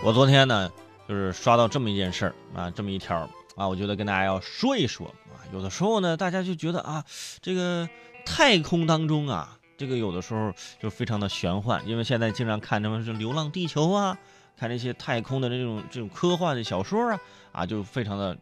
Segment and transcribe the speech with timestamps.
[0.00, 0.70] 我昨天呢，
[1.08, 5.42] 就是刷到这么一件事儿啊，这么一条啊，我觉得跟大家要说一说啊。
[5.52, 7.04] 有的时候呢，大家就觉得啊，
[7.42, 7.86] 这个
[8.24, 14.16] 太空当中啊，这个有的时候就非常的玄幻，因为现在经常看什么是《流浪地球》啊，
[14.56, 17.20] 看那些太空的这种这种科幻的小说啊，
[17.50, 18.38] 啊，就非常的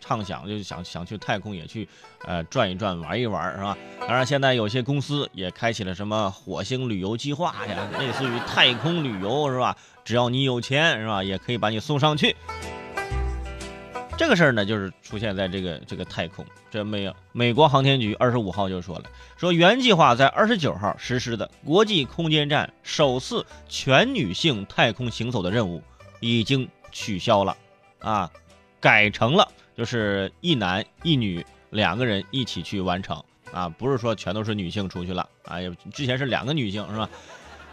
[0.00, 1.88] 畅想，就想想去太空也去
[2.24, 3.76] 呃转一转、玩一玩，是吧？
[4.00, 9.76] 当然，现在有些公司也开启了什么火星旅游计划呀，类似于太空旅游，是吧？
[10.04, 11.22] 只要你有钱，是吧？
[11.22, 12.36] 也可以把你送上去。
[14.18, 16.42] 这个事儿呢，就是出现在这个这个太空。
[16.70, 19.04] 这美美国航天局二十五号就说了，
[19.36, 25.82] 说原计划在二十九号实施的国际空间站首次全女性太空行走的任务
[26.20, 27.54] 已经取消了，
[27.98, 28.30] 啊，
[28.80, 29.46] 改成了
[29.76, 33.22] 就是一男一女两个人一起去完成，
[33.52, 37.08] 啊，不是说全都是女性出去了，啊，也之前是两个女性是吧？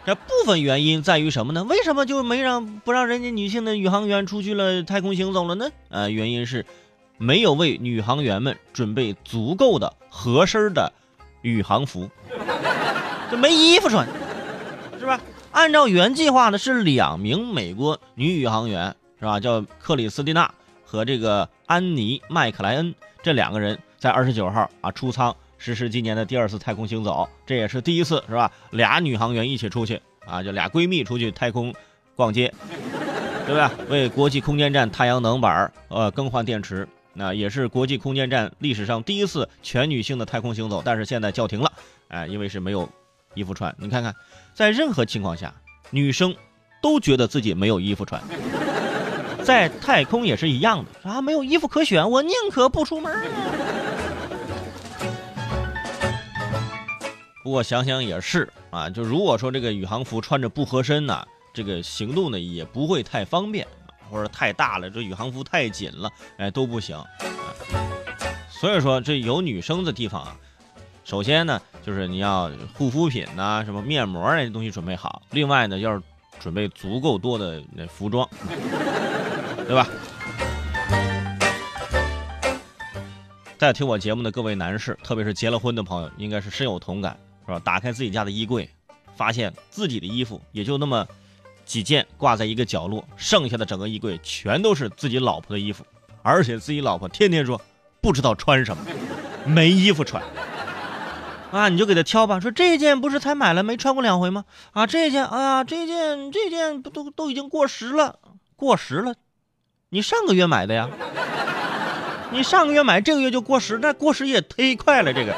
[0.06, 1.64] 这部分原因在于什么呢？
[1.64, 5.70] 为什么就没让不让人家女性的宇航员出去了太空行走了呢？
[5.88, 6.66] 呃，原因是
[7.16, 10.92] 没有为女航员们准备足够的合身的
[11.40, 12.10] 宇航服，
[13.30, 14.06] 就没衣服穿，
[14.98, 15.18] 是吧？
[15.52, 19.40] 按照原计划呢，是两名美国女宇航员，是吧？
[19.40, 20.52] 叫克里斯蒂娜
[20.84, 25.34] 和这个安妮麦克莱恩这两个人在二十九号啊出舱。
[25.56, 28.52] 实施今年的第二次太空行走，这也是第一次，是吧？
[28.70, 31.74] 俩女航员一起出去啊，就俩闺蜜出去太空
[32.14, 32.52] 逛街，
[33.46, 33.72] 对吧？
[33.88, 41.72] 为国际空间站太阳能板呃更换电池，那也是国际空间站历史上第一次全女性的太空行走，但是现在叫停了，
[42.08, 42.86] 哎，因为是没有
[43.32, 43.74] 衣服穿。
[43.78, 44.14] 你看看，
[44.52, 45.54] 在任何情况下，
[45.88, 46.34] 女生
[46.82, 48.22] 都觉得自己没有衣服穿，
[49.44, 53.14] 在太空也是一样的啊，没有衣服可选，我宁可不出门。
[57.42, 61.22] 不过想想也是啊，就如果说这个宇航服穿着不合身呢，
[61.52, 63.66] 这个行动呢也不会太方便，
[64.10, 66.98] 或者太大了，这宇航服太紧了，哎都不行。
[68.48, 70.34] 所以说这有女生的地方啊，
[71.04, 76.00] 首先呢就是你要护肤品呐，什么面膜那些东西准备好，另外呢要是
[76.40, 78.26] 准备足够多的那服装，
[79.66, 79.88] 对吧？
[83.58, 87.16] 在听我节目的各位男士，特别是结了婚的朋友，应该是深有同感。
[87.46, 87.60] 是吧？
[87.62, 88.66] 打开自己家的衣柜，
[89.14, 91.06] 发现自己的衣服也就那么
[91.66, 95.84] 几件挂在一个角落，剩下的整个衣柜全都是自己老婆的衣服，
[96.22, 97.60] 而且自己老婆天天说
[98.00, 98.82] 不知道穿什么，
[99.44, 100.22] 没衣服穿。
[101.50, 104.46] 啊，你就给他挑吧，说这件不是才买了没穿过两回吗？
[104.72, 108.18] 啊，这件，哎呀，这件这件不都都已经过时了，
[108.56, 109.14] 过时了，
[109.94, 110.90] 你上个月买的呀？
[112.32, 115.32] 你上个月买，这个月就过时，那过时也忒快了，这个。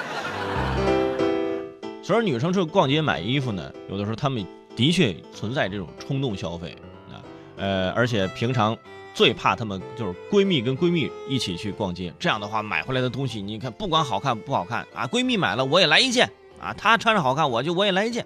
[2.02, 6.74] 所以女生出去逛街买衣服呢，有的时候她们的确存在这种冲动消费
[7.10, 7.20] 啊，
[7.58, 8.74] 呃，而且平常
[9.12, 18.24] 最怕她们就是闺蜜跟闺蜜一起去逛街，这样的话买回来的东西，你看不管好看不好看啊，闺蜜买了我也来一件啊，她穿着好看我就我也来一件。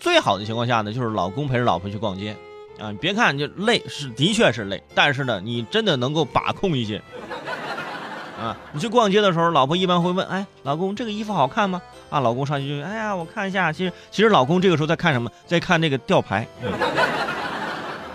[0.00, 2.36] 最好的情况下呢，就是老公陪着老婆去逛街
[2.78, 7.00] 啊，你别看就累是的确是累，但是呢，你真的能够把控一些。
[8.40, 15.30] 啊，你去逛街的时候，老婆一般会问：“哎，老公，这个衣服好看吗？”啊，老公上去就：“哎呀，我看一下。”其实，其实老公这个时候在看什么？
[15.46, 16.44] 在看那个吊牌，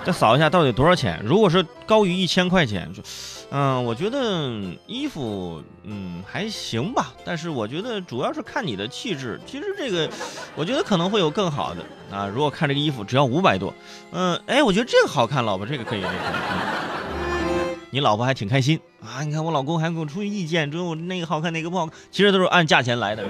[0.08, 1.22] 再扫一下到底多少钱。
[1.22, 3.04] 如果是高于一千块钱，就，
[3.52, 4.50] 嗯，我觉得
[4.88, 7.14] 衣服，嗯，还行吧。
[7.26, 9.38] 但是我觉得主要是看你的气质。
[9.46, 10.10] 其实这个，
[10.56, 12.26] 我觉得可能会有更好的啊。
[12.26, 13.74] 如果看这个衣服只要五百多，
[14.14, 17.78] 嗯，哎，我觉得这个好看，老婆，这个可以，这个可以。
[17.90, 19.24] 你老婆还挺开心啊！
[19.26, 23.26] 你看我老公还给我出意见，说我那个好看哪个不好看，其实都是按价钱来的。